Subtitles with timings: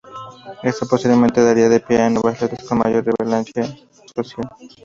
[0.63, 3.65] Esto posteriormente daría pie a nuevas letras con mayor relevancia
[4.15, 4.49] social.